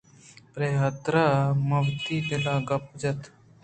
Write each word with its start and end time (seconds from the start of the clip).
پرے 0.53 0.69
حاترا 0.79 1.25
من 1.67 1.81
وتی 1.85 2.17
دلءِ 2.27 2.55
گپ 2.67 2.83
جت 3.01 3.19